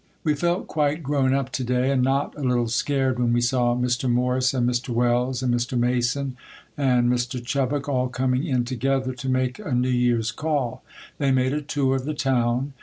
[0.23, 3.75] _We felt quite grown up to day and not a little scared when we saw
[3.75, 4.09] Mr.
[4.09, 4.89] Morse and Mr.
[4.89, 5.77] Wells and Mr.
[5.77, 6.35] Mason
[6.75, 7.39] and Mr.
[7.39, 10.83] Chubbuck all coming in together to make a New Year's call.
[11.19, 12.73] They made a tour of the town.